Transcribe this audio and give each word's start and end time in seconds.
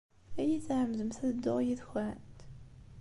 Ad 0.39 0.45
iyi-tɛemmdemt 0.49 1.17
ad 1.27 1.31
dduɣ 1.35 1.59
yid-kent? 1.65 2.37